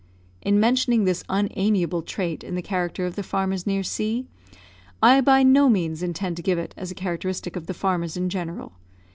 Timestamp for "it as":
6.57-6.91